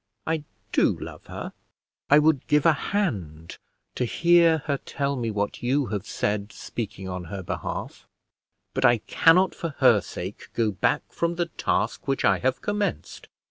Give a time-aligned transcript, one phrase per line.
[0.25, 1.53] I do love her:
[2.09, 3.59] I would give a hand
[3.93, 8.07] to hear her tell me what you have said, speaking on her behalf;
[8.73, 13.27] but I cannot for her sake go back from the task which I have commenced.